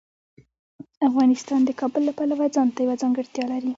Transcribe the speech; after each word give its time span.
افغانستان 1.09 1.59
د 1.65 1.69
کابل 1.79 2.01
له 2.09 2.13
پلوه 2.17 2.45
ځانته 2.55 2.79
یوه 2.85 2.95
ځانګړتیا 3.01 3.45
لري. 3.51 3.69